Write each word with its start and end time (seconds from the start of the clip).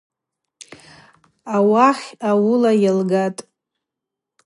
Ауахъ 1.55 2.05
ауыла 2.29 2.71
йалгатӏ. 2.83 3.41